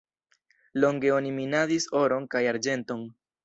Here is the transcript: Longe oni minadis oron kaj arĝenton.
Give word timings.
Longe 0.83 1.11
oni 1.19 1.35
minadis 1.37 1.87
oron 2.03 2.29
kaj 2.35 2.45
arĝenton. 2.57 3.09